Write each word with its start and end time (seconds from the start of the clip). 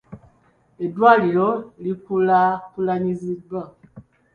Eddwaliro 0.85 1.49
likulaakulanyiziddwa. 1.83 3.61